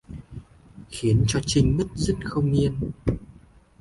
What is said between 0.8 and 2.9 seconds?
Khiến cho Trinh bứt rứt không yên